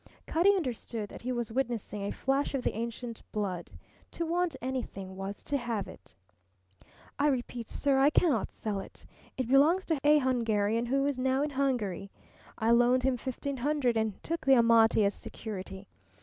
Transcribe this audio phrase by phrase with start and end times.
[0.25, 3.69] Cutty understood that he was witnessing a flash of the ancient blood.
[4.13, 6.15] To want anything was to have it.
[7.19, 9.05] "I repeat, sir, I cannot sell it.
[9.37, 12.09] It belongs to a Hungarian who is now in Hungary.
[12.57, 15.87] I loaned him fifteen hundred and took the Amati as security.